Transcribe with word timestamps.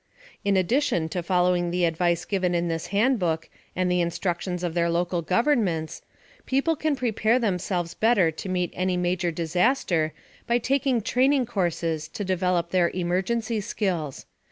In 0.43 0.57
addition 0.57 1.09
to 1.09 1.21
following 1.21 1.69
the 1.69 1.85
advice 1.85 2.25
given 2.25 2.55
in 2.55 2.69
this 2.69 2.87
handbook 2.87 3.47
and 3.75 3.85
the 3.91 4.01
instructions 4.01 4.63
of 4.63 4.73
their 4.73 4.89
local 4.89 5.21
governments, 5.21 6.01
people 6.47 6.75
can 6.75 6.95
prepare 6.95 7.37
themselves 7.37 7.93
better 7.93 8.31
to 8.31 8.49
meet 8.49 8.71
any 8.73 8.97
major 8.97 9.29
disaster 9.29 10.11
by 10.47 10.57
taking 10.57 11.01
training 11.01 11.45
courses 11.45 12.07
to 12.07 12.25
develop 12.25 12.71
their 12.71 12.89
"emergency 12.95 13.61
skills." 13.61 14.25